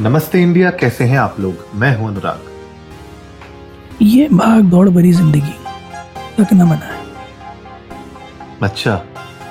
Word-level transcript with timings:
नमस्ते 0.00 0.40
इंडिया 0.42 0.70
कैसे 0.70 1.04
हैं 1.04 1.18
आप 1.18 1.36
लोग? 1.40 1.54
मैं 1.80 1.94
हूँ 1.96 2.06
अनुराग। 2.08 2.40
ये 4.02 4.28
भाग 4.28 4.64
दौड़ 4.70 4.88
भरी 4.90 5.10
ज़िंदगी। 5.12 5.52
तक 6.38 6.52
न 6.52 6.62
मना 6.62 6.86
है 6.86 7.02
अच्छा 8.62 8.94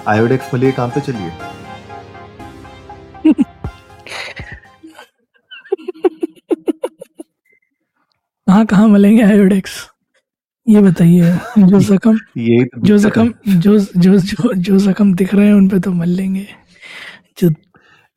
आयोडेक्स 0.07 0.53
मिलिए 0.53 0.71
काम 0.71 0.89
पे 0.89 1.01
चलिए। 1.01 1.31
कहाँ 8.47 8.65
कहाँ 8.65 8.87
मिलेंगे 8.87 9.23
आयोडेक्स? 9.23 9.89
ये 10.67 10.81
बताइए 10.81 11.31
जो 11.59 11.79
जख्म 11.79 12.17
तो 12.17 12.81
जो 12.81 12.97
जख्म 12.97 13.33
जो 13.47 13.77
जो 13.79 14.17
जो 14.17 14.53
जो 14.55 14.79
जख्म 14.91 15.13
दिख 15.13 15.33
रहे 15.33 15.45
हैं 15.47 15.53
उन 15.53 15.69
पे 15.69 15.79
तो 15.79 15.91
मल 15.93 16.09
लेंगे 16.09 16.47
जो 17.39 17.49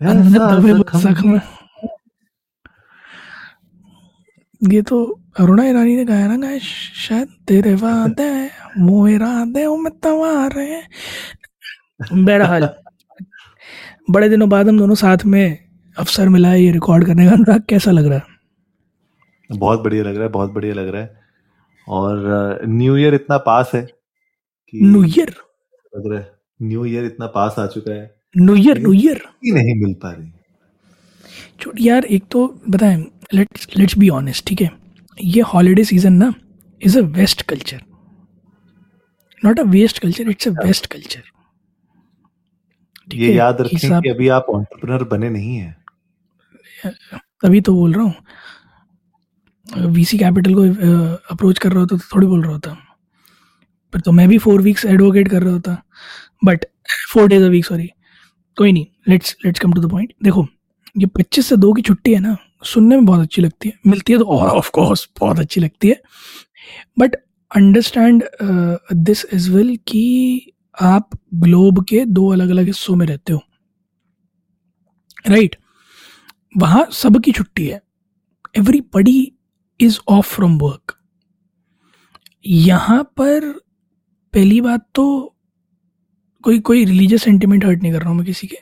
अंदर 0.00 0.38
दबे 0.54 0.72
जख्म। 1.00 1.40
ये 4.60 4.82
तो 4.82 5.04
अरुणा 5.40 5.64
ईरानी 5.68 5.96
ने 5.96 6.04
गाया 6.04 6.26
ना 6.26 6.36
गाया 6.36 6.58
शायद 6.58 7.28
तेरे 7.48 7.74
वादे 7.74 8.28
मोहे 8.80 9.16
रादे 9.18 9.64
ओ 9.66 9.76
मैं 9.76 9.92
तवारे 10.02 10.82
बहरहाल 12.12 12.68
बड़े 14.10 14.28
दिनों 14.28 14.48
बाद 14.48 14.68
हम 14.68 14.78
दोनों 14.78 14.94
साथ 14.94 15.24
में 15.26 15.58
अवसर 15.96 16.28
मिला 16.28 16.48
है 16.48 16.62
ये 16.62 16.70
रिकॉर्ड 16.72 17.06
करने 17.06 17.26
का। 17.26 17.32
अनुराग 17.32 17.62
कैसा 17.68 17.90
लग 17.90 18.06
रहा 18.06 18.18
है? 18.18 18.24
बहुत 19.50 19.80
बढ़िया 19.80 20.04
लग 20.04 20.14
रहा 20.14 20.24
है 20.24 20.28
बहुत 20.32 20.52
बढ़िया 20.52 20.74
लग 20.74 20.88
रहा 20.88 21.02
है। 21.02 21.20
और 21.86 22.60
न्यू 22.66 22.96
ईयर 22.96 23.14
इतना 23.14 23.36
पास 23.38 23.70
है 23.74 23.82
कि 23.82 24.80
न्यू 24.82 25.04
ईयर 25.04 25.34
लग 25.96 26.10
रहा 26.12 26.20
है 26.20 26.30
न्यू 26.62 26.84
ईयर 26.84 27.04
इतना 27.04 27.26
पास 27.36 27.54
आ 27.58 27.66
चुका 27.66 27.92
है। 27.92 28.14
न्यू 28.38 28.56
ईयर 28.56 28.78
न्यू 28.78 28.92
ईयर 28.92 29.22
नहीं 29.44 29.74
मिल 29.82 29.94
पा 29.94 30.10
रही। 30.12 30.30
छोट 31.60 31.80
यार 31.80 32.04
एक 32.06 32.24
तो 32.30 32.46
बताएँ 32.70 32.96
लेट्स 33.34 33.68
लेट्स 33.76 33.98
बी 33.98 34.08
ऑनेस्ट 34.10 34.46
ठीक 34.48 34.60
है? 34.60 34.70
ये 35.18 35.42
हॉलीडे 35.52 35.84
सीज़न 35.84 36.12
ना 36.14 36.32
is 36.80 36.98
a 36.98 37.02
west 37.12 37.42
culture 37.50 37.80
not 39.42 39.60
a 39.60 39.62
west 39.70 39.98
culture 39.98 40.30
it's 40.30 40.48
a 40.48 40.50
west 40.64 40.86
culture 40.92 41.22
ये 43.08 43.32
याद 43.34 43.60
रखें 43.60 44.00
कि 44.02 44.08
अभी 44.08 44.28
आप 44.36 44.46
एंटरप्रेन्योर 44.50 45.04
बने 45.08 45.28
नहीं 45.30 45.56
हैं। 45.56 45.76
तभी 47.42 47.60
तो 47.60 47.74
बोल 47.74 47.92
रहा 47.92 48.04
हूँ। 48.04 48.14
वीसी 49.92 50.18
कैपिटल 50.18 50.54
को 50.54 50.62
अप्रोच 51.32 51.58
कर 51.58 51.72
रहा 51.72 51.80
होता 51.80 51.96
तो 51.96 52.02
थोड़ी 52.14 52.26
बोल 52.26 52.42
रहा 52.42 52.52
होता। 52.52 52.76
पर 53.92 54.00
तो 54.00 54.12
मैं 54.12 54.28
भी 54.28 54.38
फोर 54.38 54.60
वीक्स 54.62 54.84
एडवोकेट 54.84 55.28
कर 55.30 55.42
रहा 55.42 55.52
होता। 55.52 55.76
But 56.44 56.64
four 57.12 57.28
days 57.28 57.44
a 57.44 57.48
week 57.48 57.64
sorry 57.66 57.86
कोई 58.56 58.72
नहीं 58.72 58.86
let's 59.08 59.36
let's 59.44 59.60
come 59.60 59.72
to 59.72 59.80
the 59.80 59.90
point 59.90 60.12
देखो 60.24 60.46
ये 60.96 61.06
पच्चीस 61.06 61.46
से 61.46 61.56
दो 61.56 61.72
की 61.72 61.82
छुट्टी 61.82 62.12
है 62.14 62.20
ना, 62.20 62.36
सुनने 62.64 62.96
में 62.96 63.04
बहुत 63.06 63.20
अच्छी 63.20 63.42
लगती 63.42 63.68
है। 63.68 63.78
मिलती 63.86 64.12
है 64.12 64.18
तो 64.18 64.24
और 64.26 64.48
ऑफ़ 64.48 64.70
कोर्स 64.74 65.08
बहुत 65.20 65.38
अच्छी 65.38 65.60
लगती 65.60 65.88
है। 65.88 66.00
But 66.98 67.16
understand 67.50 68.24
this 68.94 69.24
is 69.34 69.50
well 69.50 69.76
कि 69.88 70.52
आप 70.82 71.18
ग्लोब 71.34 71.84
के 71.88 72.04
दो 72.06 72.28
अलग 72.32 72.50
अलग 72.50 72.66
हिस्सों 72.66 72.94
में 72.96 73.06
रहते 73.06 73.32
हो। 73.32 73.40
राइट 75.28 75.56
वहाँ 76.52 76.86
सबकी 76.94 77.32
छुट्टी 77.32 77.66
है। 77.66 77.80
Everybody 78.94 79.32
is 79.80 79.98
off 80.08 80.34
from 80.34 80.58
work 80.58 80.92
यहाँ 82.44 83.02
पर 83.18 83.50
पहली 84.34 84.60
बात 84.60 84.86
तो 84.94 85.04
कोई 86.44 86.58
कोई 86.60 86.84
रिलीजियस 86.84 87.22
सेंटिमेंट 87.22 87.64
हर्ट 87.64 87.82
नहीं 87.82 87.92
कर 87.92 88.00
रहा 88.00 88.08
हूँ 88.08 88.16
मैं 88.16 88.26
किसी 88.26 88.46
के। 88.46 88.56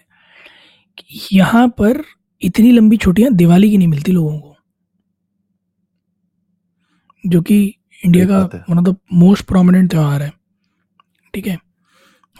कि 0.99 1.37
यहाँ 1.37 1.67
पर 1.71 2.03
इतनी 2.45 2.73
लंबी 2.73 2.97
छुट्टियाँ 2.97 3.33
दिवाली 3.33 3.71
की 3.71 3.79
नहीं 3.79 3.89
मिलती 3.89 4.13
लोगों 4.13 4.39
को। 4.41 4.57
जो 7.25 7.41
कि 7.43 7.75
इंडिया 8.05 8.27
का 8.27 8.39
one 8.71 8.79
of 8.79 8.85
the 8.85 8.97
most 9.13 9.45
prominent 9.45 9.91
त्यौहार 9.91 10.23
है। 10.23 10.33
ठीक 11.35 11.47
है? 11.47 11.59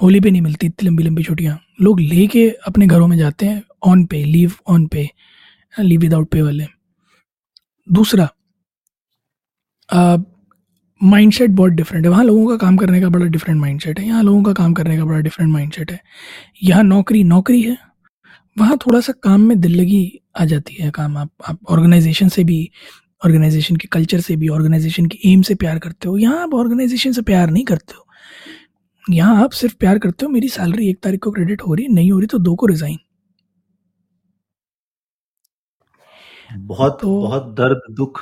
होली 0.03 0.21
पे 0.21 0.31
नहीं 0.31 0.43
मिलती 0.43 0.67
इतनी 0.67 0.89
लंबी 0.89 1.03
लंबी 1.03 1.23
छुट्टियाँ। 1.23 1.59
लोग 1.81 2.01
लेके 2.01 2.49
अपने 2.67 2.87
घरों 2.87 3.07
में 3.07 3.17
जाते 3.17 3.47
हैं 3.47 3.63
on 3.83 4.05
pay 4.07 4.25
leave 4.25 4.53
on 4.67 4.87
pay 4.87 5.09
leave 5.81 6.01
without 6.01 6.29
pay 6.31 6.43
वाले। 6.43 6.67
दूसरा 7.89 8.29
माइंडसेट 11.01 11.51
बहुत 11.51 11.73
डिफरेंट 11.73 12.05
है। 12.05 12.11
वहाँ 12.11 12.25
लोगों 12.25 12.47
का 12.49 12.57
काम 12.57 12.77
करने 12.77 13.01
का 13.01 13.09
बड़ा 13.09 13.27
डिफरेंट 13.27 13.61
माइंडसेट 13.61 14.01
है। 14.01 14.07
यहाँ 14.07 14.23
लोगों 14.23 14.43
का 14.43 14.53
काम 14.53 14.75
करने 14.75 14.97
का 14.97 15.05
बड़ा 15.05 15.19
डिफरेंट 15.21 15.51
माइंडसेट 15.53 15.91
है। 15.93 16.01
यहाँ 16.63 16.83
नौकरी 16.83 17.25
नौकरी 17.25 17.63
है। 17.63 17.77
वहाँ 18.57 18.77
थोड़ा 18.77 19.01
सा 19.01 19.13
काम 19.23 19.41
में 19.41 19.61
दिल 19.61 19.81
लगी 19.81 20.21
आ 20.41 20.45
जाती 20.45 20.75
है 20.75 20.91
काम। 20.91 21.17
आप 21.17 21.31
आप 21.49 21.59
ऑर्गेनाइजेशन 21.71 22.29
से 22.29 22.45
भी 22.45 22.71
ऑर्गेनाइजेशन 23.25 23.77
के 23.77 23.89
कल्चर 23.89 24.21
से 24.21 24.37
भी 24.37 24.49
ऑर्गेनाइजेशन 24.49 25.07
की 25.07 25.33
एम 25.33 25.43
से 25.43 25.55
प्यार 25.55 25.79
करते 25.79 26.09
हो। 26.09 26.17
यहाँ 26.19 26.43
आप 26.43 26.55
ऑर्गेनाइजेशन 26.55 27.13
से 27.13 27.23
प्यार 27.23 27.51
नहीं 27.51 27.65
करते 27.65 27.95
हो। 27.97 28.05
यहाँ 29.11 29.43
आप 29.45 29.51
सिर्फ़ 29.51 29.75
प्यार 29.77 29.99
करते 29.99 30.27
हो 30.27 30.33
मेरी 30.33 30.49
सैलरी 30.49 30.89
एक 30.91 30.99
तारीख 31.03 31.21
को 31.21 31.31
क्रेडिट 31.31 31.63
हो 31.63 31.75
रही 31.75 31.89
नहीं 31.89 32.13
हो 32.13 32.19
रही 32.19 32.27
तो 32.27 32.39
दो 32.39 32.55
को 32.55 32.67
रिजाइन 32.67 32.99
बहुत 36.57 36.99
तो 37.03 37.21
बहुत 37.23 37.55
दर्द 37.55 37.95
दुख 37.95 38.21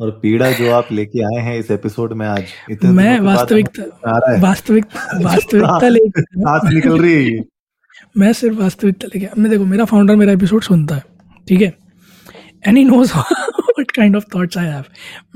और 0.00 0.10
पीड़ा 0.10 0.50
जो 0.52 0.70
आप 0.72 0.88
लेके 0.92 1.22
आए 1.22 1.42
हैं 1.42 1.58
इस 1.58 1.70
एपिसोड 1.70 2.12
में 2.12 2.26
आज 2.26 2.44
इतने 2.70 2.90
मैं 2.90 3.18
वास्तविकता 3.20 4.38
वास्तविकता 4.42 5.88
लेके 5.88 6.22
सांस 6.22 6.72
निकल 6.74 6.98
रही 6.98 7.24
है 7.24 7.55
मैं 8.16 8.32
सिर्फ़ 8.32 8.56
वास्तविकता 8.56 9.06
लेके 9.06 9.40
मैं 9.40 9.50
देखो, 9.50 9.64
मेरा 9.64 9.84
फाउंडर 9.84 10.16
मेरा 10.16 10.32
एपिसोड 10.32 10.62
सुनता 10.62 10.94
है, 10.94 11.02
ठीक 11.48 11.60
है? 11.60 11.74
He 12.68 12.84
knows 12.84 13.12
what 13.14 13.90
kind 13.90 14.16
of 14.16 14.24
thoughts 14.34 14.58
I 14.58 14.66
have 14.66 14.84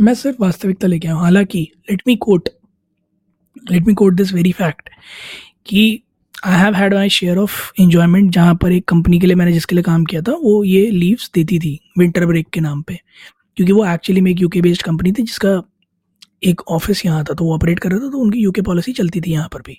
मैं 0.00 0.14
सिर्फ़ 0.14 0.36
वास्तविकता 0.40 0.86
लेके 0.86 1.08
आया 1.08 1.16
हालाँकि 1.16 1.72
let 1.90 2.02
me 2.06 2.16
quote 2.16 2.48
let 3.70 3.86
me 3.86 3.94
quote 3.94 4.14
this 4.14 4.32
very 4.32 4.52
fact 4.52 4.88
कि 5.66 6.02
I 6.44 6.58
have 6.60 6.74
had 6.74 6.94
my 6.94 7.08
share 7.08 7.36
of 7.36 7.72
enjoyment 7.78 8.30
जहाँ 8.30 8.54
पर 8.54 8.72
एक 8.72 8.84
कंपनी 8.88 9.20
के 9.20 9.26
लिए 9.26 9.36
मैंने 9.36 9.52
जिसके 9.52 9.74
लिए 9.74 9.82
काम 9.82 10.04
किया 10.04 10.22
था, 10.22 10.32
वो 10.32 10.64
ये 10.64 10.90
लीव्स 10.90 11.30
देती 11.34 11.58
थी 11.58 11.78
विंटर 11.98 12.26
ब्रेक 12.26 12.48
के 12.48 12.60
नाम 12.60 12.82
पे। 12.82 13.00
क्योंकि 13.56 13.72
वो 13.72 13.86
एक्चुअली 13.86 14.20
में 14.20 14.30
एक 14.30 14.40
यूके 14.40 14.60
बेस्ड 14.60 14.82
कंपनी 14.82 15.12
थी, 15.12 15.22
जिसका 15.22 15.62
एक 16.42 16.60
ऑफ़िस 16.70 17.04
यहाँ 17.06 17.24
था 17.24 17.34
तो 17.34 17.44
वो 17.44 17.54
ऑपरेट 17.54 17.78
कर 17.78 17.90
रहा 17.90 18.00
था 18.00 18.10
तो 18.10 18.18
उनकी 18.18 18.38
यूके 18.38 18.62
पॉलिसी 18.62 18.92
चलती 18.92 19.20
थी 19.20 19.32
यहाँ 19.32 19.48
पर 19.52 19.62
भी। 19.62 19.72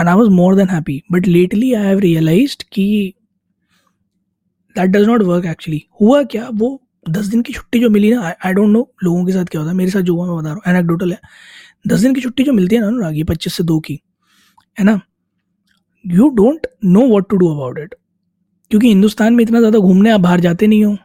And 0.00 0.08
I 0.08 0.14
was 0.14 0.28
more 0.30 0.54
than 0.56 0.68
happy 0.68 1.02
but 1.12 1.26
lately 1.26 1.72
I 1.74 1.86
have 1.86 1.98
realise 1.98 2.56
कि 2.72 3.14
that 4.76 4.90
does 4.90 5.06
not 5.06 5.22
work 5.22 5.46
actually 5.46 5.82
हुआ 6.00 6.22
क्या? 6.24 6.48
वो 6.50 6.80
दस 7.06 7.26
दिन 7.26 7.42
की 7.42 7.52
छुट्टी 7.52 7.80
जो 7.80 7.88
मिली 7.90 8.10
ना 8.10 8.34
आई 8.44 8.52
डोंट 8.52 8.68
नो 8.68 8.88
लोगों 9.04 9.24
के 9.26 9.32
साथ 9.32 9.44
क्या 9.44 9.60
होता 9.60 9.70
है। 9.70 9.76
मेरे 9.76 9.90
साथ 9.90 10.00
जो 10.00 10.14
हुआ, 10.14 10.26
मैं 10.26 10.36
बता 10.36 10.44
रहा 10.44 10.54
हूँ। 10.54 10.62
एनेक्डोटल 10.68 11.12
है। 11.12 11.18
दस 11.86 12.00
दिन 12.00 12.14
की 12.14 12.20
छुट्टी 12.20 12.44
जो 12.44 12.52
मिलती 12.52 12.76
है 12.76 12.80
ना 12.80 12.88
अनुराग, 12.88 13.16
ये 13.16 13.24
पच्चीस 13.24 13.54
से 13.54 13.64
दो 13.64 13.78
की, 13.80 14.00
है 14.76 14.84
ना? 14.84 15.00
You 16.04 16.28
don't 16.30 16.66
know 16.84 17.06
what 17.08 17.28
to 17.30 17.36
do 17.36 17.48
about 17.48 17.78
it 17.78 17.94
क्योंकि 18.70 18.88
हिंदुस्तान 18.88 19.34
में 19.34 19.42
इतना 19.44 19.58
ज़्यादा 19.58 19.78
घूमने 19.78 20.10
आप 20.10 20.20
बाहर 20.20 20.40
जाते 20.40 20.66
नहीं 20.66 20.84
हो। 20.84 20.96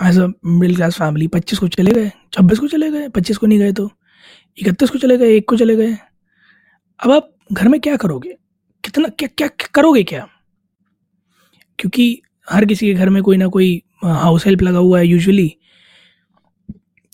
As 0.00 0.18
a 0.18 0.26
middle 0.46 0.76
class 0.76 0.98
family, 0.98 1.26
पच्चीस 1.28 1.58
को 1.58 1.68
चले 1.68 1.92
गए, 1.92 2.10
छब्बीस 2.32 2.58
को 2.58 2.66
चले 2.68 2.90
गए, 2.90 3.08
पच्चीस 3.10 3.36
को 3.36 3.46
नहीं 3.46 3.58
गए 3.58 3.72
तो 3.72 3.90
इकतीस 4.58 4.90
को 4.90 4.98
चले 4.98 5.16
गए, 5.18 5.36
एक 5.36 5.48
को 5.48 5.56
चले 5.56 5.76
गए। 5.76 5.96
अब 7.00 7.10
आप 7.10 7.30
घर 7.52 7.68
में 7.68 7.80
क्या 7.80 7.96
करोगे? 7.96 8.36
कितना, 8.84 9.08
क्या 9.08 9.28
क्या 9.28 9.48
करोगे 9.74 10.02
क्या? 10.04 10.26
क्योंकि 11.78 12.20
हर 12.48 12.64
किसी 12.64 12.86
के 12.86 12.94
घर 12.94 13.08
में 13.08 13.22
कोई 13.22 13.36
ना 13.36 13.46
कोई 13.48 13.82
हाउस 14.04 14.46
हेल्प 14.46 14.62
लगा 14.62 14.78
हुआ 14.78 14.98
है 14.98 15.06
यूजुअली 15.06 15.56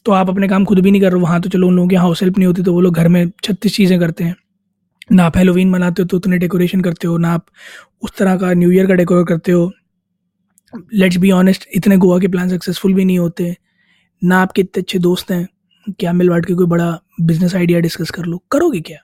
तो 0.07 0.13
आप 0.13 0.29
अपने 0.31 0.49
काम 0.49 0.65
खुद 0.65 0.79
भी 0.79 0.91
नहीं 0.91 1.01
कर 1.01 1.11
रहे 1.13 1.21
हो, 1.21 1.23
वहाँ 1.23 1.41
तो 1.41 1.49
चलो 1.51 1.69
उन 1.69 1.77
लोगों 1.77 1.89
की 1.89 1.97
हाउस 1.97 2.23
हेल्प 2.23 2.39
नहीं 2.39 2.47
होती 2.47 2.63
तो 2.63 2.73
वो 2.73 2.81
लोग 2.81 2.95
घर 2.95 3.09
में 3.09 3.31
छत्तीस 3.45 3.77
चीज़ें 3.77 3.99
करते 4.01 4.25
हैं। 4.25 4.35
ना 5.13 5.25
आप 5.25 5.37
हेलोवीन 5.37 5.71
मनाते 5.71 6.03
हो 6.03 6.09
तो 6.09 6.17
उतने 6.17 6.39
डेकोरेशन 6.39 6.81
करते 6.81 7.09
हो, 7.09 7.17
ना 7.19 7.33
आप 7.33 7.47
उस 8.03 8.17
तरह 8.19 8.37
का 8.37 8.53
न्यू 8.55 8.71
ईयर 8.71 8.87
का 8.87 8.95
डेकोरेट 8.95 9.27
करते 9.29 9.53
हो। 9.53 9.71
लेट्स 10.73 11.17
बी 11.17 11.31
ऑनेस्ट 11.31 11.69
इतने 11.75 11.97
गोवा 11.97 12.19
के 12.19 12.29
प्लान 12.29 12.49
सक्सेसफुल 12.49 12.95
भी 12.95 13.05
नहीं 13.05 13.19
होते। 13.19 13.55
ना 14.23 14.39
आपके 14.39 14.63
इतने 14.63 14.83
अच्छे 14.83 14.99
दोस्त 14.99 15.31
हैं 15.31 15.47
क्या 15.99 16.13
मिल 16.13 16.29
बांट 16.29 16.47
के 16.47 16.55
कोई 16.55 16.67
बड़ा 16.67 17.01
बिज़नेस 17.21 17.55
आइडिया 17.55 17.81
डिस्कस 17.81 18.11
कर 18.11 18.25
लो? 18.25 18.43
करोगे 18.51 18.81
क्या? 18.81 18.99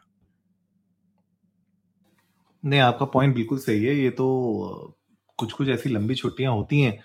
नहीं 2.65 2.81
आपका 2.81 3.07
पॉइंट 3.07 3.35
बिल्कुल 3.35 3.59
सही 3.59 3.85
है। 3.85 3.95
ये 3.97 4.11
तो 4.11 4.97
कुछ 5.39 5.53
कुछ 5.53 5.69
ऐसी 5.69 5.91
लंबी 5.91 6.15
छुट्टियाँ 6.15 6.53
होती 6.53 6.81
हैं 6.81 6.99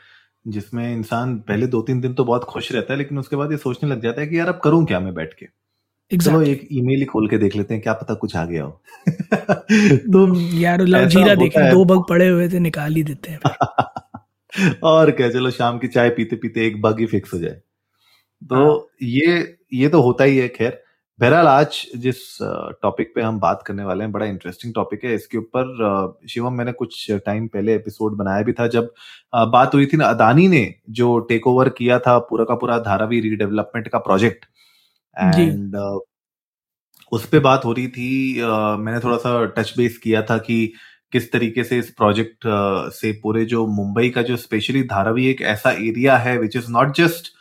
जिसमें 0.47 0.95
इंसान 0.95 1.37
पहले 1.39 1.67
दो 1.67 1.81
तीन 1.81 2.01
दिन 2.01 2.13
तो 2.13 2.25
बहुत 2.25 2.43
खुश 2.43 2.71
रहता 2.71 2.93
है 2.93 2.97
लेकिन 2.97 3.17
उसके 3.17 3.35
बाद 3.35 3.51
ये 3.51 3.57
सोचने 3.57 3.89
लग 3.89 4.01
जाता 4.01 4.21
है 4.21 4.27
कि 4.27 4.39
यार 4.39 4.47
अब 4.47 4.59
करूँ 4.63 4.85
क्या 4.85 4.99
मैं 4.99 5.13
बैठ 5.13 5.33
के? 5.33 5.45
चलो 5.45 6.41
एग्जैक्टली 6.41 6.51
एक 6.51 6.67
ईमेल 6.71 6.99
ही 6.99 7.05
खोल 7.05 7.27
के 7.27 7.37
देख 7.37 7.55
लेते 7.55 7.73
हैं 7.73 7.83
क्या 7.83 7.93
पता 7.93 8.13
कुछ 8.13 8.35
आ 8.35 8.45
गया 8.45 8.63
हो 8.63 8.81
तो 9.09 10.39
यार 10.57 10.85
जीरा 11.07 11.35
देखे 11.35 11.71
दो 11.71 11.85
बग 11.85 12.03
पड़े 12.09 12.27
हुए 12.29 12.49
थे 12.49 12.59
निकाल 12.59 12.95
ही 12.95 13.03
देते 13.03 13.31
हैं। 13.31 13.39
और 14.83 15.11
क्या 15.11 15.29
चलो 15.29 15.51
शाम 15.51 15.77
की 15.79 15.87
चाय 15.87 16.09
पीते 16.09 16.35
पीते 16.35 16.65
एक 16.67 16.81
बग 16.81 16.99
ही 16.99 17.05
फिक्स 17.05 17.33
हो 17.33 17.39
जाए। 17.39 17.61
तो 18.41 18.55
हाँ। 18.55 18.79
ये 19.03 19.57
ये 19.73 19.89
तो 19.89 20.01
होता 20.01 20.23
ही 20.23 20.37
है 20.37 20.47
खैर। 20.49 20.83
बहरहाल 21.19 21.47
आज 21.47 21.81
जिस 21.97 22.17
टॉपिक 22.81 23.11
पे 23.15 23.21
हम 23.21 23.39
बात 23.39 23.63
करने 23.67 23.83
वाले 23.83 24.03
हैं 24.03 24.11
बड़ा 24.11 24.25
इंटरेस्टिंग 24.25 24.73
टॉपिक 24.73 25.03
है। 25.03 25.13
इसके 25.15 25.37
ऊपर 25.37 26.17
शिवम 26.29 26.53
मैंने 26.53 26.71
कुछ 26.71 27.05
टाइम 27.25 27.47
पहले 27.47 27.75
एपिसोड 27.75 28.17
बनाया 28.17 28.41
भी 28.43 28.53
था 28.53 28.67
जब 28.67 28.93
बात 29.35 29.73
हुई 29.75 29.85
थी 29.85 29.97
ना 29.97 30.05
अदानी 30.05 30.47
ने 30.47 30.63
जो 30.89 31.17
टेक 31.19 31.47
ओवर 31.47 31.69
किया 31.69 31.99
था 31.99 32.17
पूरा 32.29 32.45
का 32.45 32.55
पूरा 32.55 32.77
धारावी 32.79 33.19
रीडेवलपमेंट 33.21 33.87
का 33.87 33.99
प्रोजेक्ट 33.99 34.45
एंड 35.15 35.75
उस 37.11 37.25
पर 37.27 37.39
बात 37.39 37.65
हो 37.65 37.73
रही 37.73 37.87
थी 37.87 38.41
मैंने 38.79 38.99
थोड़ा 38.99 39.17
सा 39.17 39.45
टच 39.57 39.73
बेस 39.77 39.97
किया 39.97 40.21
था 40.21 40.37
कि 40.37 40.73
किस 41.13 41.31
तरीके 41.31 41.63
से 41.63 41.77
इस 41.79 41.89
प्रोजेक्ट 41.91 42.47
से 42.93 43.11
पूरे 43.23 43.45
जो 43.45 43.65
मुंबई 43.69 44.09
का 44.09 44.21
जो 44.23 44.37
स्पेशली 44.37 44.83
धारावी 44.85 45.27
एक 45.27 45.41
ऐसा 45.53 45.71
एरिया 45.71 46.17
है 46.19 46.37
which 46.39 46.55
is 46.55 46.71
not 46.71 46.95
just 46.97 47.31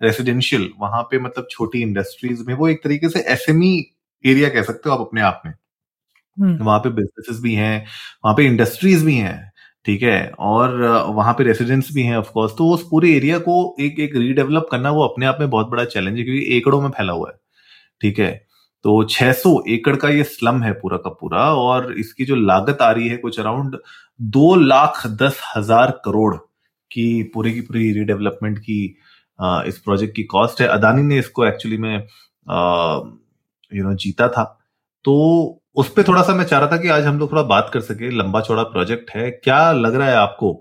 residential 0.00 0.70
वहाँ 0.80 1.02
पे 1.02 1.18
मतलब 1.20 1.48
छोटी 1.50 1.82
इंडस्ट्रीज़ 1.82 2.44
में 2.48 2.54
वो 2.54 2.68
एक 2.68 2.82
तरीके 2.84 3.08
से 3.08 3.20
एसएमई 3.32 3.74
एरिया 4.24 4.48
e 4.50 4.52
कह 4.54 4.62
सकते 4.62 4.88
हो 4.90 4.94
आप 4.96 5.00
अपने 5.00 5.20
आप 5.22 5.42
में। 5.46 5.52
हम्म। 6.36 6.64
वहाँ 6.64 6.78
पे 6.80 6.90
बिजनेसेस 6.90 7.40
भी 7.42 7.54
हैं 7.54 7.78
वहाँ 8.24 8.34
पे 8.36 8.46
इंडस्ट्रीज़ 8.46 9.04
भी 9.06 9.16
हैं 9.16 9.52
ठीक 9.86 10.02
है? 10.02 10.28
और 10.40 10.76
वहाँ 11.16 11.34
पे 11.34 11.44
रेसिडेंट्स 11.44 11.92
भी 11.94 12.02
हैं 12.04 12.16
ऑफ़ 12.18 12.30
कोर्स 12.32 12.52
तो 12.58 12.70
उस 12.74 12.82
पूरे 12.90 13.12
एरिया 13.16 13.38
को 13.40 13.56
एक 13.80 14.00
एक 14.00 14.16
रीडेवलप 14.16 14.68
करना 14.72 14.90
वो 14.92 15.04
अपने 15.06 15.26
आप 15.26 15.38
में 15.40 15.50
बहुत 15.50 15.68
बड़ा 15.70 15.84
चैलेंज 15.86 16.18
है 16.18 16.24
क्योंकि 16.24 16.56
एकड़ों 16.58 16.80
में 16.82 16.90
फैला 16.90 17.12
हुआ 17.14 17.30
है 17.30 17.36
ठीक 18.00 18.18
है? 18.20 18.45
तो 18.86 19.02
600 19.04 19.50
एकड़ 19.68 19.94
का 19.96 20.08
ये 20.08 20.24
स्लम 20.24 20.62
है 20.62 20.72
पूरा 20.72 20.96
का 20.96 21.10
पूरा, 21.10 21.38
और 21.52 21.92
इसकी 21.98 22.24
जो 22.24 22.36
लागत 22.36 22.82
आ 22.82 22.90
रही 22.90 23.08
है 23.08 23.16
कुछ 23.16 23.38
अराउंड 23.40 23.76
दो 24.20 24.54
लाख 24.56 25.06
दस 25.22 25.40
हज़ार 25.56 25.90
करोड़ 26.04 26.34
की 26.90 27.22
पूरी 27.34 27.52
की 27.52 27.60
पूरी 27.60 27.92
रीडेवलपमेंट 27.92 28.58
की 28.58 28.84
इस 29.68 29.78
प्रोजेक्ट 29.84 30.14
की 30.16 30.22
कॉस्ट 30.24 30.60
है। 30.60 30.66
अदानी 30.68 31.02
ने 31.02 31.18
इसको 31.18 31.46
एक्चुअली 31.46 31.78
में 31.78 31.94
यू 33.72 33.84
नो 33.84 33.94
जीता 33.96 34.28
था। 34.28 34.44
तो 35.04 35.14
उस 35.76 35.88
पर 35.92 36.02
थोड़ा 36.02 36.22
सा 36.22 36.34
मैं 36.34 36.44
चाह 36.44 36.60
रहा 36.60 36.70
था 36.72 36.76
कि 36.76 36.88
आज 36.88 37.04
हम 37.04 37.18
लोग 37.18 37.30
थोड़ा 37.32 37.42
बात 37.44 37.70
कर 37.72 37.80
सके। 37.80 38.10
लंबा 38.12 38.40
चौड़ा 38.40 38.62
प्रोजेक्ट 38.64 39.10
है। 39.10 39.30
क्या 39.32 39.72
लग 39.72 39.94
रहा 39.94 40.08
है 40.08 40.16
आपको 40.16 40.52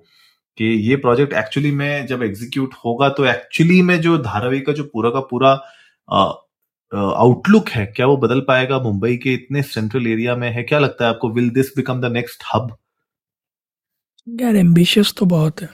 कि 0.58 0.66
ये 0.90 0.96
प्रोजेक्ट 0.98 1.34
एक्चुअली 1.36 1.72
में 1.74 2.06
जब 2.08 2.24
एग्जीक्यूट 2.24 2.74
होगा 2.86 3.10
तो 3.10 3.26
एक्चुअली 3.28 3.82
में 3.82 4.00
जो 4.02 4.18
धारावी 4.20 4.60
का 4.62 4.74
जो 4.74 4.84
पूरा 4.84 5.10
का 5.10 5.20
पूरा 5.30 5.54
आउटलुक 6.96 7.70
है? 7.70 7.86
क्या 7.86 8.06
वो 8.06 8.18
बदल 8.18 8.42
पाएगा? 8.42 8.80
मुंबई 8.80 9.18
के 9.18 9.34
इतने 9.34 9.64
सेंट्रल 9.64 10.08
एरिया 10.08 10.36
में 10.36 10.52
है? 10.52 10.64
क्या 10.64 10.80
लगता 10.80 11.06
है 11.06 11.10
आपको 11.10 11.30
will 11.30 11.50
this 11.50 11.76
become 11.76 12.02
the 12.02 12.06
next 12.06 12.44
hub 12.54 12.78
यार 14.42 14.56
एम्बिशियस 14.56 15.14
तो 15.18 15.26
बहुत 15.26 15.62
है। 15.62 15.70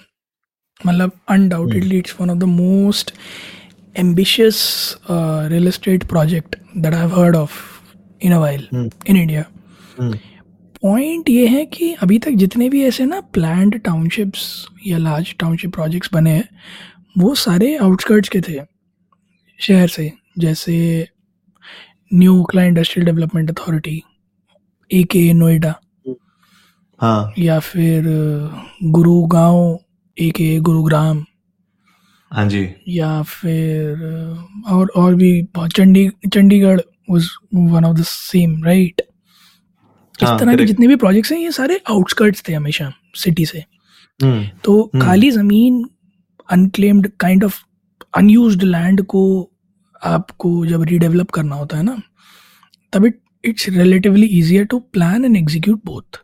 मतलब 0.87 1.11
undoubtedly 1.29 1.97
it's 1.97 2.15
one 2.21 2.29
of 2.29 2.37
the 2.37 2.43
most 2.43 3.13
estate 3.95 6.07
project 6.07 6.55
that 6.77 6.93
I've 6.93 7.11
heard 7.11 7.35
of 7.35 7.81
in 8.21 8.31
a 8.31 8.39
while 8.39 8.61
hmm. 8.71 8.87
in 9.05 9.15
India. 9.15 9.45
Point 10.83 11.29
ये 11.29 11.47
है 11.47 11.65
कि 11.65 11.93
अभी 11.93 12.19
तक 12.19 12.31
जितने 12.31 12.69
भी 12.69 12.83
ऐसे 12.83 13.05
ना 13.05 13.21
प्लान्ड 13.21 13.77
टाउनशिप्स 13.77 14.67
या 14.87 14.97
लार्ज 14.97 15.35
टाउनशिप 15.39 15.73
प्रोजेक्ट्स 15.73 16.09
बने 16.13 16.31
हैं 16.31 16.49
वो 17.17 17.35
सारे 17.35 17.77
आउटस्कर्ट्स 17.77 18.29
के 18.29 18.41
थे 18.41 18.59
शहर 19.59 19.87
से। 19.87 20.13
जैसे 20.39 21.07
new 22.13 22.39
Okhla 22.41 22.63
industrial 22.63 23.05
development 23.05 23.49
authority 23.49 24.01
A 24.91 25.03
K 25.03 25.31
Noida 25.33 25.73
हाँ। 27.01 27.33
या 27.39 27.59
फिर 27.59 28.03
गुरुगांव 28.83 29.79
ए 30.17 30.29
के 30.29 30.59
गुरुग्राम 30.59 31.23
हाँ 32.31 32.47
जी। 32.49 32.67
या 32.87 33.21
फिर 33.21 33.95
और 34.71 34.91
और 34.95 35.15
भी 35.15 35.31
Chandi 35.57 36.09
Chandigarh 36.33 36.79
was 37.09 37.29
one 37.53 37.85
of 37.85 37.97
the 37.97 38.03
same 38.03 38.63
right 38.63 39.01
इस 40.21 40.27
हाँ, 40.27 40.39
तरह 40.39 40.55
के 40.55 40.65
जितने 40.65 40.87
भी 40.87 40.95
प्रोजेक्ट्स 40.95 41.31
हैं 41.31 41.39
ये 41.39 41.51
सारे 41.51 41.79
आउटस्कर्ट्स 41.89 42.43
थे 42.49 42.53
हमेशा 42.53 42.91
सिटी 43.15 43.45
से। 43.45 43.63
हम्म, 44.19 44.43
तो 44.63 44.81
हम्म। 44.81 45.05
खाली 45.05 45.31
ज़मीन 45.31 45.83
unclaimed 46.49 47.07
kind 47.19 47.43
of 47.43 47.59
unused 48.17 48.63
land 48.63 49.01
को 49.05 49.50
आपको 50.03 50.65
जब 50.65 50.83
रीडेवलप 50.83 51.29
करना 51.29 51.55
होता 51.55 51.77
है 51.77 51.83
ना 51.83 52.01
तब 52.93 53.05
it 53.05 53.19
it's 53.45 53.69
relatively 53.69 54.25
easier 54.25 54.65
to 54.65 54.79
plan 54.79 55.25
and 55.25 55.37
execute 55.37 55.81
both 55.85 56.17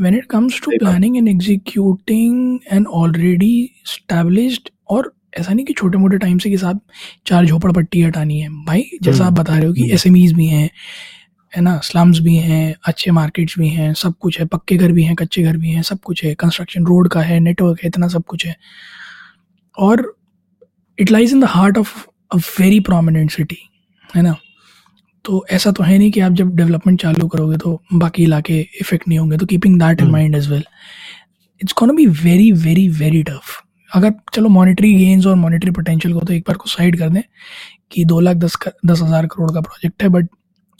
when 0.00 0.14
it 0.16 0.26
comes 0.32 0.56
to 0.64 0.72
planning 0.82 1.14
and 1.18 1.28
executing 1.30 2.34
an 2.72 2.84
already 2.98 3.54
established 3.86 4.68
और 4.88 5.12
ऐसा 5.38 5.52
नहीं 5.52 5.66
कि 5.66 5.72
छोटे 5.72 5.98
मोटे 5.98 6.18
टाइम 6.18 6.38
से 6.38 6.50
कि 6.50 6.58
साहब 6.58 6.80
चार 7.26 7.46
झोपड़ 7.46 7.72
पट्टी 7.72 8.02
हटानी 8.02 8.40
है। 8.40 8.48
भाई 8.48 8.84
जैसा 9.02 9.26
आप 9.26 9.32
बता 9.32 9.56
रहे 9.58 9.66
हो 9.66 9.72
कि 9.72 9.90
एस 9.92 10.06
एम 10.06 10.16
ईज 10.16 10.32
भी 10.32 10.46
हैं 10.46 10.70
है 11.56 11.62
ना 11.62 11.78
स्लम्स 11.78 12.18
भी 12.18 12.36
हैं 12.36 12.74
अच्छे 12.84 13.10
मार्केट्स 13.10 13.58
भी 13.58 13.68
हैं 13.68 13.94
सब 13.94 14.14
कुछ 14.20 14.40
है 14.40 14.46
पक्के 14.46 14.76
घर 14.76 14.92
भी 14.92 15.02
हैं 15.02 15.14
कच्चे 15.14 15.42
घर 15.42 15.56
भी 15.56 15.70
हैं 15.70 15.82
सब 15.82 16.00
कुछ 16.00 16.24
है 16.24 16.34
कंस्ट्रक्शन 16.34 16.86
रोड 16.86 17.08
का 17.08 17.20
है 17.20 17.40
नेटवर्क 17.40 17.80
है 17.82 17.88
इतना 17.88 18.08
सब 18.08 18.24
कुछ 18.24 18.46
है। 18.46 18.56
और 19.78 20.16
it 20.98 21.10
lies 21.10 21.32
in 21.32 21.40
the 21.40 21.44
heart 21.44 21.78
of 21.78 22.06
a 22.32 22.36
very 22.36 22.80
prominent 22.80 23.30
city 23.30 23.58
है 24.16 24.22
ना? 24.22 24.36
तो 25.24 25.46
ऐसा 25.50 25.70
तो 25.70 25.82
है 25.82 25.98
नहीं 25.98 26.10
कि 26.10 26.20
आप 26.20 26.32
जब 26.32 26.56
डेवलपमेंट 26.56 27.00
चालू 27.02 27.28
करोगे 27.28 27.56
तो 27.56 27.82
बाकी 27.92 28.22
इलाके 28.22 28.60
इफ़ेक्ट 28.60 29.08
नहीं 29.08 29.18
होंगे 29.18 29.36
तो 29.36 29.46
keeping 29.46 29.78
that 29.78 30.00
in 30.00 30.10
mind 30.10 30.34
as 30.34 30.50
well 30.50 30.64
it's 31.62 31.72
can 31.72 31.96
be 31.96 32.06
very 32.06 32.52
very 32.52 32.88
very 32.88 33.22
tough 33.22 33.62
अगर 33.94 34.14
चलो 34.34 34.48
मॉनिटरी 34.48 34.94
गेन्स 34.94 35.26
और 35.26 35.34
मॉनिटरी 35.34 35.70
पोटेंशियल 35.70 36.14
को 36.14 36.20
तो 36.20 36.32
एक 36.32 36.42
बार 36.42 36.56
को 36.56 36.68
साइड 36.68 36.98
कर 36.98 37.08
दें 37.08 37.22
कि 37.92 38.04
दो 38.04 38.20
लाख 38.20 38.36
दस 38.36 38.56
कर, 38.56 38.72
दस 38.86 39.02
हज़ार 39.02 39.26
करोड़ 39.26 39.52
का 39.52 39.60
प्रोजेक्ट 39.60 40.02
है 40.02 40.08
बट 40.08 40.28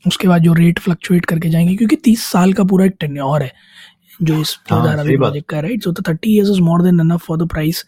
उसके 0.07 0.29
बाद 0.29 0.43
जो 0.43 0.53
रेट 0.53 0.79
फ्लक्चुएट 0.79 1.25
करके 1.25 1.49
जाएँगे 1.49 1.77
क्योंकि 1.77 1.97
तीस 1.97 2.25
साल 2.25 2.53
का 2.53 2.65
पूरा 2.65 2.85
एक 2.85 2.97
टेन्योर 3.01 3.43
है 3.43 3.53
जो 4.23 4.41
इस 4.41 4.55
प्रोजेक्ट 4.69 5.49
का 5.49 5.61
राइट 5.61 5.85
सो 5.85 5.93
तो 5.93 6.03
thirty 6.09 6.35
years 6.35 6.49
is 6.49 6.61
more 6.61 6.83
than 6.83 6.99
enough 6.99 7.21
for 7.21 7.39
the 7.39 7.49
price 7.49 7.85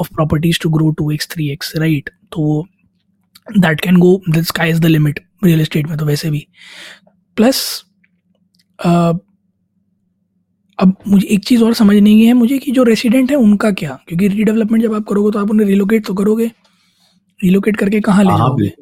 of 0.00 0.14
properties 0.14 0.58
to 0.62 0.70
grow 0.70 0.90
two 0.90 1.10
x 1.10 1.28
three 1.30 1.50
x 1.50 1.72
right 1.76 2.10
तो 2.32 2.68
that 3.58 3.80
can 3.80 3.96
go 3.96 4.22
the 4.28 4.42
sky 4.42 4.70
is 4.70 4.80
the 4.80 4.86
limit 4.86 5.20
real 5.44 5.60
estate 5.60 5.88
में 5.88 5.98
तो 5.98 6.04
वैसे 6.04 6.30
भी। 6.30 6.46
Plus 7.36 7.84
uh, 8.86 9.18
अब 10.78 10.96
मुझे 11.08 11.26
एक 11.26 11.44
चीज़ 11.44 11.64
और 11.64 11.74
समझ 11.74 11.96
नहीं 11.96 12.26
है 12.26 12.32
मुझे 12.32 12.58
कि 12.58 12.70
जो 12.70 12.82
रेसिडेंट 12.82 13.30
है 13.30 13.36
उनका 13.36 13.70
क्या? 13.70 13.98
क्योंकि 14.08 14.28
रीडेवलपमेंट 14.28 14.84
जब 14.84 14.94
आप 14.94 15.04
करोगे 15.08 15.30
तो 15.30 15.38
आप 15.38 15.50
उन्हें 15.50 15.66
रिलोकेट 15.66 16.06
तो 16.06 16.14
करोगे। 16.14 16.50
रिलोकेट 17.44 17.76
करके 17.76 18.00
कहाँ 18.00 18.24
ले 18.24 18.30
हाँ, 18.30 18.38
जाओगे? 18.38 18.72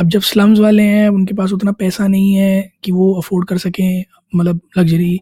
अब 0.00 0.08
जब 0.08 0.20
स्लम्स 0.20 0.58
वाले 0.58 0.82
हैं 0.82 1.08
उनके 1.08 1.34
पास 1.34 1.52
उतना 1.52 1.72
पैसा 1.72 2.06
नहीं 2.06 2.34
है 2.34 2.72
कि 2.84 2.92
वो 2.92 3.12
अफोर्ड 3.14 3.48
कर 3.48 3.58
सकें 3.58 4.04
मतलब 4.36 4.60
लग्जरी 4.78 5.20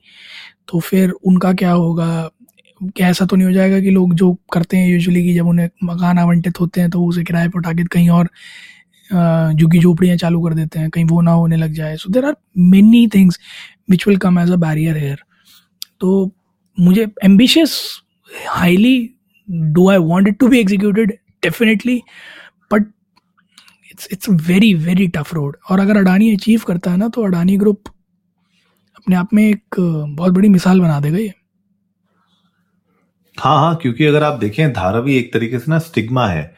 तो 0.69 0.81
फिर 0.81 1.11
उनका 1.11 1.53
क्या 1.53 1.73
होगा? 1.73 2.31
ऐसा 3.01 3.25
तो 3.27 3.37
नहीं 3.37 3.47
हो 3.47 3.53
जाएगा 3.53 3.81
कि 3.81 3.91
लोग 3.91 4.15
जो 4.15 4.33
करते 4.53 4.77
हैं 4.77 4.89
यूजुअली 4.89 5.23
कि 5.25 5.35
जब 5.35 5.47
उन्हें 5.49 5.69
मकान 5.85 6.19
आवंटित 6.19 6.61
होते 6.61 6.81
हैं 6.81 6.91
तो 6.91 7.05
उसे 7.07 7.25
किराए 7.25 7.49
पर 7.49 7.59
उठा 7.59 7.73
के 7.73 7.85
कहीं 7.85 8.09
और 8.11 8.29
झुग्गी 9.11 9.79
झोपड़ियाँ 9.79 10.17
चालू 10.17 10.41
कर 10.43 10.55
देते 10.55 10.79
हैं, 10.79 10.91
कहीं 10.91 11.05
वो 11.05 11.21
ना 11.21 11.33
होने 11.33 11.57
लग 11.57 11.73
जाए। 11.75 11.97
So 11.97 12.13
there 12.13 12.25
are 12.25 12.35
many 12.59 13.07
things 13.15 13.39
which 13.91 14.07
will 14.09 14.17
come 14.19 14.39
as 14.39 14.51
a 14.53 14.57
barrier 14.57 14.97
here 14.97 15.23
तो 16.01 16.31
मुझे 16.79 17.07
ambitious 17.25 17.81
highly 18.49 18.99
do 19.49 19.89
I 19.91 19.99
want 19.99 20.29
it 20.29 20.39
to 20.41 20.49
be 20.49 20.59
executed 20.61 21.13
definitely 21.43 22.01
but 22.73 22.87
it's 23.91 24.09
it's 24.13 24.31
a 24.31 24.33
very 24.49 24.73
very 24.87 25.07
tough 25.17 25.35
road 25.35 25.57
और 25.71 25.81
अगर 25.81 25.97
अडानी 25.97 26.33
अचीव 26.35 26.63
करता 26.67 26.91
है 26.91 26.97
ना 26.97 27.09
तो 27.09 27.25
Adani 27.27 27.57
group 27.57 27.89
अपने 28.97 29.17
आप 29.17 29.35
में 29.35 29.43
एक 29.45 29.77
बहुत 29.79 30.33
बड़ी 30.33 30.49
मिसाल 30.49 30.81
बना 30.81 31.01
देगा 31.01 31.19
ये। 31.19 31.33
हाँ 33.39 33.57
हाँ 33.57 33.75
क्योंकि 33.83 34.05
अगर 34.07 34.23
आप 34.23 34.39
देखें 34.39 34.73
धारावी 34.73 35.17
एक 35.17 35.33
तरीके 35.33 35.59
से 35.59 35.71
ना 35.71 35.79
स्टिग्मा 35.79 36.27
है 36.29 36.55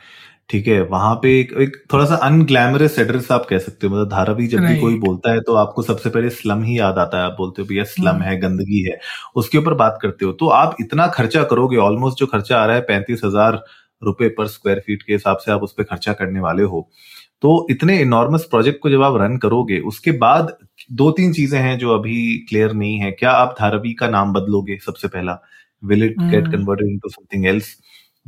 ठीक 0.51 0.67
है? 0.69 0.81
वहाँ 0.83 1.15
पे 1.23 1.39
एक, 1.41 1.53
एक 1.53 1.77
थोड़ा 1.93 2.05
सा 2.05 2.15
अनग्लैमरस 2.27 2.99
एड्रेस 2.99 3.31
आप 3.33 3.47
कह 3.51 3.59
सकते 3.59 3.87
हो 3.87 3.95
मतलब 3.95 4.09
धारावी 4.11 4.47
जब 4.47 4.61
भी 4.61 4.79
कोई 4.81 4.99
बोलता 5.01 5.33
है 5.33 5.41
तो 5.41 5.55
आपको 5.55 5.83
सबसे 5.83 6.11
पहले 6.11 6.31
स्लम 6.31 6.63
ही 6.63 6.79
याद 6.79 6.99
आता 6.99 7.19
है 7.19 7.25
आप 7.25 7.35
बोलते 7.39 7.63
हो 7.63 7.69
भैया 7.69 7.85
स्लम 7.87 8.09
हम्म। 8.09 8.23
है 8.23 8.39
गंदगी 8.41 8.83
है। 8.83 8.99
उसके 9.37 9.59
ऊपर 9.59 9.75
बात 9.75 9.99
करते 10.03 10.25
हो 10.25 10.33
तो 10.33 10.49
आप 10.49 10.77
इतना 10.81 11.07
खर्चा 11.09 11.43
करोगे 11.45 11.77
ऑलमोस्ट 11.77 12.19
जो 12.19 12.27
खर्चा 12.27 12.59
आ 12.61 12.65
रहा 12.67 12.77
है 12.77 12.83
पैंतीस 12.83 13.21
हज़ार 13.25 13.63
रुपए 14.03 14.29
पर 14.29 14.47
स्क्वायर 14.47 14.83
फीट 14.87 15.03
के 15.03 15.13
हिसाब 15.13 15.37
से 15.37 15.53
आप 15.53 15.63
उस 15.63 15.73
पर 15.73 15.85
खर्चा 15.85 16.13
करने 16.13 16.41
वाले 16.41 16.63
हो। 16.63 16.89
तो 17.43 17.67
इतने 17.71 17.99
इनॉर्मस 18.01 18.45
प्रोजेक्ट 18.45 18.81
को 18.83 18.91
जब 18.91 19.03
आप 19.03 19.21
रन 19.21 19.37
करोगे 19.39 19.79
उसके 19.87 20.11
बाद 20.19 20.57
दो 20.93 21.11
तीन 21.11 21.33
चीज़ें 21.33 21.59
हैं 21.61 21.79
जो 21.79 21.95
अभी 21.95 22.47
क्लियर 22.49 22.73
नहीं 22.73 22.99
है। 22.99 23.11
क्या 23.11 23.31
आप 23.33 23.55
धारावी 23.61 23.93
का 23.93 24.09
नाम 24.09 24.33
बदलोगे 24.33 24.79
सबसे 24.87 25.09
पहला? 25.09 25.39
Will 25.85 26.05
it 26.05 26.15
get 26.21 26.47
converted 26.47 26.89
into 26.89 27.09
something 27.09 27.47
else 27.47 27.77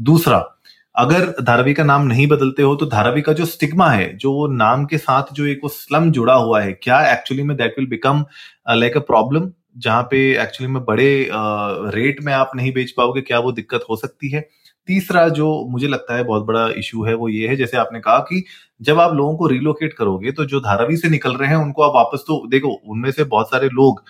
दूसरा 0.01 0.59
अगर 0.97 1.35
धारावी 1.43 1.75
का 1.75 1.85
नाम 1.85 2.03
नहीं 2.03 2.27
बदलते 2.27 2.63
हो 2.63 2.77
तो 2.77 2.87
धारावी 2.87 3.23
का 3.23 3.33
जो 3.33 3.45
स्टिग्मा 3.45 3.91
है 3.91 4.17
जो 4.17 4.33
वो 4.33 4.47
नाम 4.47 4.85
के 4.85 4.99
साथ 4.99 5.23
जो 5.33 5.47
एक 5.47 5.61
वो 5.63 5.69
स्लम 5.69 6.11
जुड़ा 6.11 6.35
हुआ 6.35 6.61
है 6.61 6.73
क्या 6.73 7.13
एक्चुअली 7.13 7.43
में 7.43 7.57
that 7.57 7.75
will 7.79 7.89
become 7.89 8.25
like 8.71 8.97
a 8.97 9.01
problem 9.01 9.51
जहाँ 9.79 10.03
पे 10.03 10.43
एक्चुअली 10.43 10.73
में 10.73 10.85
बड़े 10.85 11.31
रेट 11.33 12.21
uh, 12.21 12.27
में 12.27 12.33
आप 12.33 12.51
नहीं 12.57 12.73
बेच 12.73 12.91
पाओगे 12.91 13.21
क्या 13.21 13.39
वो 13.39 13.53
दिक्कत 13.53 13.85
हो 13.91 13.97
सकती 13.97 14.31
है? 14.31 14.49
तीसरा 14.87 15.29
जो 15.29 15.67
मुझे 15.71 15.89
लगता 15.89 16.17
है 16.17 16.25
बहुत 16.25 16.45
बड़ा 16.45 16.69
इशू 16.69 17.05
है 17.05 17.15
वो 17.15 17.29
ये 17.29 17.49
है 17.49 17.57
जैसे 17.57 17.77
आपने 17.77 18.01
कहा 18.01 18.19
कि 18.19 18.45
जब 18.83 19.01
आप 19.01 19.15
लोगों 19.15 19.37
को 19.37 19.47
रिलोकेट 19.47 19.93
करोगे 19.93 20.33
तो 20.33 20.45
जो 20.45 20.61
धारावी 20.61 20.97
से 20.97 21.09
निकल 21.09 21.35
रहे 21.35 21.49
हैं 21.49 21.57
उनको 21.57 21.83
आप 21.83 21.95
वापस 21.95 22.25
तो 22.29 22.47
देखो 22.49 22.69
उनमें 22.69 23.11
से 23.11 23.25
बहुत 23.25 23.51
सारे 23.51 23.69
लोग 23.69 24.05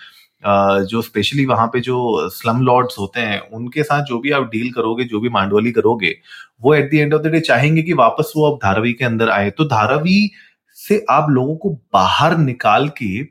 जो 0.45 1.01
स्पेशली 1.01 1.45
वहाँ 1.45 1.67
पे 1.67 1.79
जो 1.79 2.29
स्लम 2.31 2.61
लॉर्ड्स 2.61 2.97
होते 2.99 3.19
हैं, 3.19 3.39
उनके 3.41 3.83
साथ 3.83 4.03
जो 4.05 4.19
भी 4.19 4.31
आप 4.31 4.49
डील 4.51 4.71
करोगे, 4.71 5.03
जो 5.03 5.19
भी 5.19 5.29
मांडवाली 5.29 5.71
करोगे, 5.71 6.15
वो 6.61 6.73
at 6.75 6.89
the 6.91 6.93
end 6.93 7.13
of 7.13 7.21
the 7.21 7.27
day 7.27 7.39
चाहेंगे 7.41 7.81
कि 7.83 7.93
वापस 7.95 8.33
वो 8.35 8.49
अब 8.51 8.57
धारावी 8.63 8.93
के 8.93 9.05
अंदर 9.05 9.29
आए। 9.29 9.49
तो 9.51 9.65
धारावी 9.65 10.29
से 10.77 11.05
आप 11.09 11.29
लोगों 11.29 11.55
को 11.55 11.69
बाहर 11.93 12.37
निकाल 12.37 12.87
के 12.91 13.23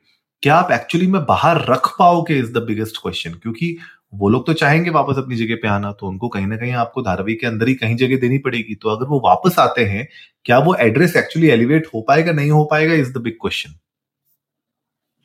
क्या 0.43 0.55
आप 0.57 0.71
एक्चुअली 0.73 1.07
में 1.07 1.25
बाहर 1.25 1.65
रख 1.67 1.89
पाओगे 1.99 2.39
इज़ 2.39 2.53
द 2.53 2.63
बिगेस्ट 2.63 2.97
क्वेश्चन 3.03 3.33
क्योंकि 3.33 3.77
वो 4.15 4.29
लोग 4.29 4.47
तो 4.47 4.53
चाहेंगे 4.53 4.91
वापस 4.91 5.19
अपनी 5.19 5.37
जगह 5.37 5.57
पे 5.63 5.69
आना 5.69 5.91
तो 5.93 6.07
उनको 6.07 6.29
कहीं 6.29 6.47
ना 6.47 6.57
कहीं 6.57 6.73
आपको 6.77 7.03
धारावी 7.03 7.35
के 7.35 7.47
अंदर 7.47 7.69
ही 7.69 7.75
कहीं 7.75 7.97
जगह 7.97 8.17
देनी 8.21 8.39
पड़ेगी। 8.39 8.75
तो 8.75 8.89
अगर 8.89 9.07
वो 9.09 9.21
वापस 9.25 9.59
आते 9.59 9.85
हैं, 9.85 10.07
क्या 10.45 10.59
वो 10.59 10.75
एड्रेस 10.77 11.17
एक्चुअली 11.17 11.49
एलिवेट 11.51 11.87
हो 11.95 12.01
पाएगा, 12.09 12.33
नहीं 12.33 12.51
हो 12.51 12.65
पाएगा 12.71 12.95
इज़ 12.95 13.13
द 13.13 13.23
बिग 13.23 13.35
क्वेश्चन 13.41 13.75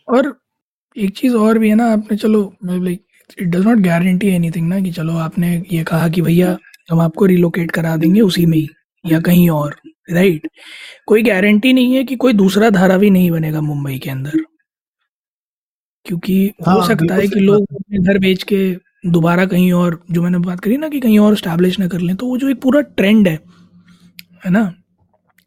और 0.07 0.27
एक 0.97 1.17
चीज़ 1.17 1.35
और 1.35 1.57
भी 1.59 1.69
है 1.69 1.75
ना 1.75 1.85
आपने 1.93 2.17
चलो 2.17 2.53
like 2.65 3.01
it 3.41 3.47
does 3.47 3.65
not 3.65 3.77
guarantee 3.77 4.27
anything 4.27 4.67
ना 4.69 4.79
कि 4.79 4.91
चलो 4.91 5.13
आपने 5.13 5.63
ये 5.71 5.83
कहा 5.83 6.09
कि 6.09 6.21
भैया 6.21 6.57
हम 6.91 6.99
आपको 6.99 7.25
रिलोकेट 7.25 7.71
करा 7.71 7.97
देंगे 7.97 8.21
उसी 8.21 8.45
में 8.45 8.57
ही 8.57 8.67
या 9.05 9.19
कहीं 9.19 9.49
और 9.49 9.75
राइट 10.11 10.47
कोई 11.07 11.23
गारंटी 11.23 11.73
नहीं 11.73 11.95
है 11.95 12.03
कि 12.03 12.15
कोई 12.15 12.33
दूसरा 12.33 12.69
धारावी 12.69 13.09
नहीं 13.09 13.31
बनेगा 13.31 13.61
मुंबई 13.61 13.97
के 13.97 14.09
अंदर। 14.09 14.31
क्योंकि 16.05 16.51
हाँ, 16.67 16.75
हो 16.75 16.87
सकता 16.87 17.15
है 17.15 17.27
कि 17.27 17.39
लोग 17.39 17.63
अपने 17.75 17.99
घर 17.99 18.19
बेच 18.19 18.43
के 18.43 18.77
दोबारा 19.05 19.45
कहीं 19.45 19.71
और 19.73 20.03
जो 20.11 20.21
मैंने 20.21 20.37
बात 20.37 20.59
करी 20.59 20.77
ना 20.77 20.89
कि 20.89 20.99
कहीं 20.99 21.19
और 21.19 21.35
स्टैब्लिश 21.37 21.79
ना 21.79 21.87
कर 21.87 21.99
लें 21.99 22.15
तो 22.15 22.27
वो 22.27 22.37
जो 22.37 22.49
एक 22.49 22.61
पूरा 22.61 22.81
ट्रेंड 22.81 23.27
है 23.27 23.39
है 24.45 24.51
ना? 24.51 24.73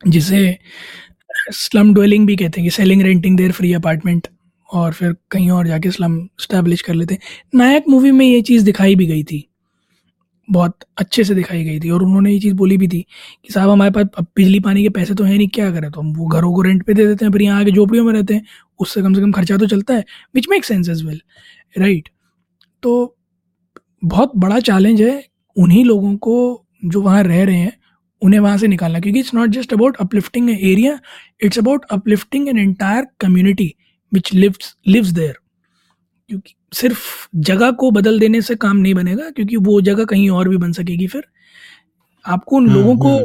जिसे 0.09 0.59
स्लम 1.52 1.95
डवेलिंग 1.95 2.26
भी 2.26 2.37
कहते 2.37 2.61
हैं 2.61 2.71
कि 2.71 2.76
selling 2.76 3.02
renting 3.02 3.37
their 3.37 3.52
free 3.52 3.73
apartment 3.73 4.28
और 4.73 4.93
फिर 4.93 5.15
कहीं 5.31 5.50
और 5.50 5.67
जाके 5.67 5.91
स्लम 5.91 6.19
स्टैब्लिश 6.41 6.83
कर 6.83 6.95
लेते। 6.95 7.19
नायक 7.55 7.85
मूवी 7.89 8.11
में 8.12 8.27
ये 8.27 8.41
चीज़ 8.43 8.65
दिखाई 8.65 8.95
भी 8.95 9.07
गई 9.07 9.23
थी। 9.25 9.47
बहुत 10.49 10.85
अच्छे 10.99 11.25
से 11.25 11.35
दिखाई 11.35 11.65
गई 11.65 11.81
थी 11.81 11.91
और 11.91 12.03
उन्होंने 12.03 12.33
ये 12.33 12.39
चीज़ 12.41 12.55
बोली 12.55 12.77
भी 12.77 12.89
थी 12.89 13.00
कि 13.45 13.53
साहब 13.53 13.71
हमारे 13.71 13.91
पास 13.91 14.07
अब 14.19 14.27
बिजली 14.37 14.61
पानी 14.61 14.83
के 14.83 14.89
पैसे 14.91 15.15
तो 15.15 15.25
हैं 15.25 15.37
नहीं, 15.37 15.49
क्या 15.49 15.71
करें? 15.71 15.91
तो 15.91 16.00
हम 16.00 16.12
वो 16.15 16.27
घरों 16.29 16.53
को 16.55 16.62
रेंट 16.62 16.83
पे 16.87 16.95
दे 16.95 17.07
देते 17.07 17.25
हैं, 17.25 17.33
फिर 17.33 17.43
यहाँ 17.43 17.61
आके 17.61 17.71
झोपड़ियों 17.71 18.05
में 18.05 18.12
रहते 18.12 18.35
हैं। 18.35 18.45
उससे 18.81 19.03
कम 19.03 19.15
से 19.15 19.21
कम 19.21 19.33
खर्चा 19.33 19.57
तो 19.57 19.67
चलता 19.67 19.95
है 19.95 20.05
which 20.35 20.49
make 20.50 20.65
sense 20.65 20.89
as 20.89 21.05
well 21.05 21.21
right 21.75 22.09
तो 22.83 23.17
बहुत 24.05 24.33
बड़ा 24.37 24.59
चैलेंज 24.61 25.00
है 25.03 25.23
उन्हीं 25.57 25.85
लोगों 25.85 26.17
को 26.19 26.67
जो 26.85 27.00
वहाँ 27.03 27.23
रह 27.23 27.43
रहे 27.45 27.57
हैं, 27.57 27.73
उन्हें 28.23 28.41
वहाँ 28.41 28.57
से 28.59 28.69
निकालना। 28.69 29.00
क्योंकि 29.00 29.21
it's 29.21 29.35
not 29.35 29.50
just 29.50 29.73
about 29.73 29.97
uplifting 29.97 30.50
area 30.50 30.99
it's 31.41 31.59
about 31.59 31.85
uplifting 31.91 32.49
an 32.49 32.59
entire 32.59 33.07
community 33.21 33.75
which 34.12 34.33
lives 34.35 34.75
lives 34.88 35.09
there 35.09 35.37
क्योंकि 36.31 36.55
सिर्फ़ 36.73 37.29
जगह 37.37 37.71
को 37.71 37.90
बदल 37.90 38.19
देने 38.21 38.40
से 38.43 38.55
काम 38.55 38.76
नहीं 38.76 38.95
बनेगा 38.95 39.31
क्योंकि 39.31 39.57
वो 39.57 39.81
जगह 39.81 40.05
कहीं 40.05 40.31
और 40.31 40.49
भी 40.49 40.57
बन 40.57 40.73
सकेगी 40.73 41.07
फिर। 41.07 41.25
आपको 42.25 42.57
उन 42.57 42.69
लोगों 42.71 42.97
को 42.97 43.09
हम्म। 43.09 43.25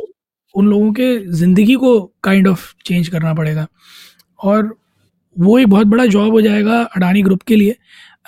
उन 0.56 0.68
लोगों 0.68 0.92
के 0.94 1.18
ज़िंदगी 1.32 1.76
को 1.76 2.00
काइंड 2.24 2.48
ऑफ़ 2.48 2.74
चेंज 2.86 3.08
करना 3.08 3.34
पड़ेगा। 3.34 3.68
और 4.40 4.76
वो 5.36 5.60
एक 5.60 5.68
बहुत 5.68 5.88
बड़ा 5.88 6.06
जॉब 6.06 6.32
हो 6.32 6.42
जाएगा 6.42 6.82
अडानी 6.82 7.22
ग्रुप 7.24 7.42
के 7.42 7.56
लिए 7.56 7.76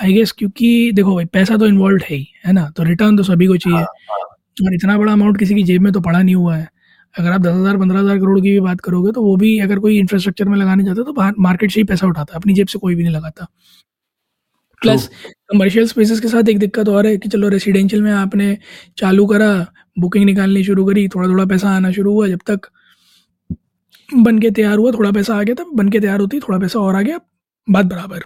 आई 0.04 0.14
गेस 0.14 0.32
क्योंकि 0.32 0.92
देखो 0.92 1.16
भाई 1.16 1.26
पैसा 1.26 1.58
तो 1.58 1.68
इन्वॉल्व 1.68 2.02
है 2.04 2.16
ही 2.16 2.28
है 2.46 2.54
ना? 2.54 2.70
तो 2.70 2.84
रिटर्न 2.84 3.18
तो 3.18 3.24
सभी 3.24 3.48
को 3.48 3.58
चाहिए। 3.58 3.78
हाँ, 3.78 3.86
हाँ। 4.10 4.66
और 4.66 4.74
इतना 4.76 4.98
बड़ा 4.98 5.14
अमाउंट 5.14 5.40
किसी 5.40 5.56
की 5.56 5.64
जेब 5.64 5.82
में 5.82 5.94
तो 5.94 6.02
पड़ा 6.02 6.22
नहीं 6.22 6.36
हुआ 6.36 6.56
है। 6.58 6.70
अगर 7.18 7.32
आप 7.32 7.42
दस 7.42 7.54
हज़ार 7.54 7.78
पंद्रह 7.78 8.00
हज़ार 8.00 8.18
करोड़ 8.20 8.40
की 8.40 8.52
भी 8.52 8.60
बात 8.62 8.82
करोगे 8.82 9.12
तो 9.12 9.22
वो 9.24 9.36
भी 9.38 9.58
अगर 9.60 9.80
कोई 9.80 9.98
इंफ्रास्ट्रक्चर 10.00 10.50
में 10.50 10.58
लगाने 10.58 10.84
जाता 10.84 11.02
है 11.02 11.06
तो 11.06 11.42
मार्केट 11.42 11.72
से 11.72 11.80
ही 11.80 11.84
पैसा 11.86 12.08
उठाता 12.08 12.34
है 12.34 12.40
अपनी 12.40 12.54
जेब 12.54 12.68
से 12.68 12.80
कोई 12.80 12.96
भी 12.96 13.04
नहीं 13.04 13.14
लगाता। 13.14 13.48
प्लस 14.82 15.10
कमर्शियल 15.52 15.88
स्पेसेस 15.88 16.20
के 16.20 16.28
साथ 16.28 16.50
एक 16.50 16.60
दिक्कत 16.60 16.90
और 16.90 17.08
है 17.08 17.16
कि 17.18 17.30
चलो 17.30 17.48
रेसिडेंशियल 17.50 18.02
में 18.02 18.12
आपने 18.14 18.58
चालू 18.98 19.26
करा 19.28 19.50
बुकिंग 20.00 20.26
निकालनी 20.26 20.64
शुरू 20.64 20.86
करी 20.86 21.08
थोड़ा 21.08 21.28
थोड़ा 21.30 21.46
पैसा 21.46 21.70
आना 21.70 21.92
शुरू 21.92 22.14
हुआ 22.14 22.28
जब 22.28 22.40
तक 22.48 22.70
बन 24.10 24.40
के 24.40 24.52
तैयार 24.52 24.78
हुआ 24.78 24.92
थोड़ा 24.92 25.12
पैसा 25.12 25.36
आ 25.36 25.44
गया 25.44 25.56
तब 25.56 25.72
बन 25.76 25.90
के 25.90 26.00
तैयार 26.00 26.20
होती 26.20 26.40
थोड़ा 26.40 26.60
पैसा 26.60 26.80
और 26.80 26.96
आ 26.96 27.02
गया 27.02 27.20
बात 27.68 27.86
बराबर। 27.86 28.24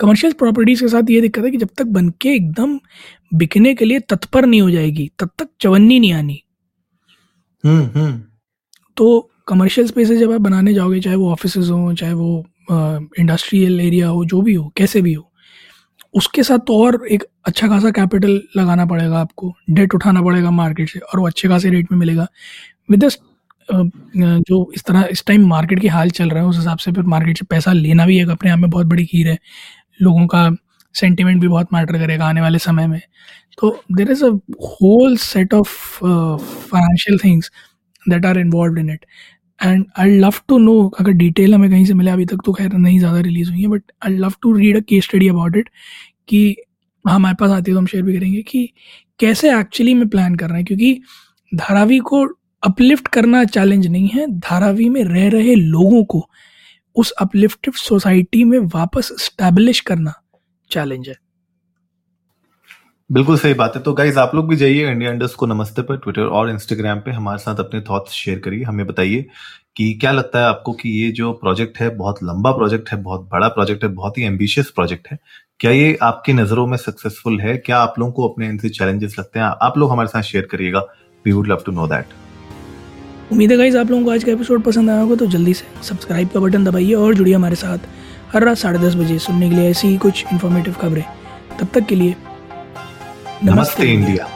कमर्शियल 0.00 0.32
प्रॉपर्टीज़ 0.32 0.80
के 0.80 0.88
साथ 0.88 1.10
ये 1.10 1.20
दिक्कत 1.20 1.44
है 1.44 1.50
कि 1.50 1.56
जब 1.56 1.68
तक 1.78 1.86
बन 1.88 2.08
के 2.20 2.34
एकदम 2.34 2.78
बिकने 3.34 3.74
के 3.74 3.84
लिए 3.84 4.00
तत्पर 4.02 4.46
नहीं 4.46 4.60
हो 4.60 4.70
जाएगी 4.70 5.10
तब 5.18 5.30
तक 5.38 5.48
चवन्नी 5.60 5.98
नहीं 6.00 6.12
आनी। 6.14 6.40
हम्म 7.64 7.84
हम्म। 7.94 8.20
तो 8.96 9.30
कमर्शियल 9.48 9.86
स्पेसेस 9.86 10.18
जब 10.18 10.32
आप 10.32 10.40
बनाने 10.40 10.74
जाओगे, 10.74 11.00
चाहे 11.00 11.16
वो 11.16 11.30
ऑफ़िस 11.32 11.56
हो, 11.58 11.92
चाहे 11.94 12.12
वो 12.12 12.44
इंडस्ट्रियल 13.20 13.80
एरिया 13.80 14.08
हो, 14.08 14.24
जो 14.24 14.40
भी 14.42 14.54
हो, 14.54 14.72
कैसे 14.76 15.02
भी 15.02 15.12
हो, 15.12 15.30
उसके 16.14 16.42
साथ 16.42 16.58
तो 16.66 16.78
और 16.84 17.06
एक 17.12 17.24
अच्छा 17.46 17.68
खासा 17.68 17.90
कैपिटल 17.90 18.40
लगाना 18.56 18.86
पड़ेगा 18.86 19.18
आपको 19.18 19.52
डेट 19.70 19.94
उठाना 19.94 20.22
पड़ेगा 20.22 20.50
मार्केट 20.52 20.88
से, 20.90 20.98
और 20.98 21.20
वो 21.20 21.26
अच्छे 21.26 21.48
खासे 21.48 21.70
रेट 21.70 21.92
में 21.92 21.98
मिलेगा। 21.98 22.26
विद 22.90 23.08
जो 23.68 24.70
इस 24.74 24.84
तरह, 24.84 25.08
इस 25.12 25.24
टाइम 25.26 25.46
मार्केट 25.48 25.80
के 25.80 25.88
हाल 25.88 26.10
चल 26.12 26.30
रहे 26.30 26.42
हैं, 26.42 26.50
उस 26.50 26.56
हिसाब 26.56 26.78
से 26.78 26.92
फिर 26.92 27.04
मार्केट 27.06 27.38
से 27.38 27.44
पैसा 27.50 27.72
लेना 27.72 28.06
भी 28.06 28.20
एक 28.22 28.28
अपने 28.30 28.50
आप 28.50 28.58
में 28.58 28.70
बहुत 28.70 28.86
बड़ी 28.86 29.04
खीर 29.06 29.28
है। 29.28 29.38
लोगों 30.00 30.26
का 30.26 30.48
सेंटिमेंट 30.94 31.40
भी 31.40 31.48
बहुत 31.48 31.72
मैटर 31.72 31.98
करेगा 31.98 32.26
आने 32.26 32.40
वाले 32.40 32.58
समय 32.60 32.86
में। 32.86 33.00
तो 33.58 33.78
there 33.92 34.10
is 34.10 34.24
a 34.24 34.28
whole 34.72 35.16
set 35.18 35.54
of 35.54 35.68
financial 36.00 37.18
things 37.24 37.50
that 38.06 38.26
are 38.26 38.38
involve 38.38 38.78
in 38.78 38.90
it 38.90 39.04
and 39.60 39.84
I 39.98 40.18
love 40.18 40.34
to 40.48 40.58
know 40.58 40.76
अगर 41.00 41.12
डिटेल 41.12 41.54
हमें 41.54 41.70
कहीं 41.70 41.84
से 41.84 41.94
मिले, 41.94 42.10
अभी 42.10 42.24
तक 42.26 42.38
तो 42.46 42.52
खैर 42.52 42.72
नहीं 42.74 42.98
ज़्यादा 42.98 43.20
रिलीज़ 43.20 43.50
हुई 43.50 43.62
है 43.62 43.68
but 43.68 43.82
I 44.06 44.16
love 44.16 44.34
to 44.42 44.52
read 44.52 44.76
a 44.76 44.80
case 44.88 45.04
study 45.04 45.28
about 45.28 45.56
it 45.56 45.68
कि 46.28 46.56
हमारे 47.04 47.36
पास 47.40 47.50
आती 47.50 47.70
है 47.70 47.74
तो 47.74 47.78
हम 47.78 47.86
शेयर 47.86 48.02
भी 48.04 48.16
करेंगे 48.18 48.42
कि 48.42 48.68
कैसे 49.20 49.58
एक्चुअली 49.58 49.94
में 49.94 50.08
प्लान 50.08 50.34
कर 50.34 50.48
रहे 50.48 50.56
हैं, 50.56 50.64
क्योंकि 50.64 51.00
धारावी 51.52 51.98
को 52.00 52.24
अपलिफ्ट 52.62 53.08
करना 53.08 53.44
चैलेंज 53.46 53.86
नहीं 53.86 54.08
है, 54.08 54.26
धारावी 54.30 54.88
में 54.88 55.02
रह 55.04 55.28
रहे 55.30 55.54
लोगों 55.54 56.04
को 56.04 56.28
उस 56.96 57.10
अपलिफ्टेड 57.20 57.74
सोसाइटी 57.74 58.44
में 58.44 58.58
वापस 58.74 59.12
स्टैब्लिश 59.20 59.80
करना 59.82 60.14
चैलेंज 60.70 61.08
है 61.08 61.16
बिल्कुल 63.10 63.36
सही 63.38 63.54
बात 63.54 63.74
है। 63.76 63.80
तो 63.82 63.92
गाइज़ 63.92 64.18
आप 64.18 64.34
लोग 64.34 64.48
भी 64.48 64.56
जाइए 64.56 64.90
इंडिया 64.90 65.10
इंडस्ट 65.10 65.36
को 65.36 65.46
नमस्ते 65.46 65.82
पर 65.82 65.96
ट्विटर 65.96 66.26
और 66.28 66.50
इंस्टाग्राम 66.50 67.00
पे। 67.00 67.10
हमारे 67.10 67.38
साथ 67.38 67.56
अपने 67.56 67.80
थॉट्स 67.80 68.12
शेयर 68.12 68.38
करिए 68.38 68.62
हमें 68.64 68.86
बताइए 68.86 69.26
कि 69.76 69.92
क्या 69.94 70.12
लगता 70.12 70.38
है 70.38 70.46
आपको 70.46 70.72
कि 70.72 70.88
ये 70.90 71.10
जो 71.12 71.32
प्रोजेक्ट 71.32 71.78
है 71.80 71.88
बहुत 71.96 72.22
लंबा 72.22 72.52
प्रोजेक्ट 72.52 72.90
है 72.92 73.00
बहुत 73.02 73.28
बड़ा 73.32 73.48
प्रोजेक्ट 73.48 73.84
है 73.84 73.88
बहुत 73.90 74.18
ही 74.18 74.22
एम्बिशियस 74.22 74.70
प्रोजेक्ट 74.70 75.08
है। 75.12 75.18
क्या 75.60 75.70
ये 75.70 75.96
आपकी 76.02 76.32
नज़रों 76.32 76.66
में 76.66 76.76
सक्सेसफुल 76.76 77.40
है? 77.40 77.56
क्या 77.56 77.78
आप 77.78 77.98
लोगों 77.98 78.12
को 78.12 78.28
अपने 78.28 78.48
इनसे 78.48 78.68
चैलेंजेस 78.70 79.18
लगते 79.18 79.40
हैं? 79.40 79.46
आप 79.46 79.78
लोग 79.78 79.90
हमारे 79.90 80.08
साथ 80.08 80.22
शेयर 80.22 80.46
करिएगा। 80.50 80.80
We 81.24 81.32
would 81.32 81.48
love 81.48 81.62
to 81.66 81.72
know 81.72 81.86
that 81.86 82.06
उम्मीद 83.32 83.50
है 83.50 83.56
गाइज़ 83.58 83.76
आप 83.78 83.90
लोगों 83.90 84.04
को 84.04 84.10
आज 84.10 84.24
का 84.24 84.32
एपिसोड 84.32 84.62
पसंद 84.62 84.90
आया 84.90 85.00
होगा 85.00 85.14
तो 85.14 85.26
जल्दी 85.26 85.54
से 85.54 85.66
सब्सक्राइब 85.82 86.28
का 86.28 86.40
बटन 86.40 86.64
दबाइए 86.64 86.94
और 86.94 87.14
जुड़िए 87.14 87.34
हमारे 87.34 87.56
साथ। 87.56 87.78
हर 88.34 88.44
रात 88.44 88.56
साढ़े 88.56 88.78
दस 88.78 88.94
बजे 88.94 89.18
सुनने 89.18 89.48
के 89.48 89.56
लिए 89.56 89.70
ऐसी 89.70 89.88
ही 89.88 89.96
कुछ 89.96 90.24
इन्फॉर्मेटिव 90.32 90.74
खबरें। 90.74 91.04
तब 91.60 91.68
तक 91.74 91.80
के 91.80 91.94
लिए 91.94 92.10
नमस्ते 92.10 93.50
नमस्ते। 93.50 93.82
इंडिया। 93.82 94.33